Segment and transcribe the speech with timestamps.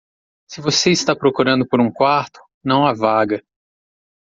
[0.49, 3.45] Se você está procurando por um quarto, não há vaga.